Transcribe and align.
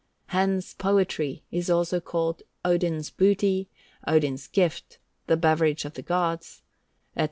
Hence 0.29 0.73
poetry 0.73 1.43
is 1.51 1.69
also 1.69 1.99
called 1.99 2.41
Odin's 2.65 3.11
booty, 3.11 3.69
Odin's 4.07 4.47
gift, 4.47 4.97
the 5.27 5.37
beverage 5.37 5.85
of 5.85 5.93
the 5.93 6.01
gods, 6.01 6.63
&c, 7.13 7.19
&c. 7.19 7.19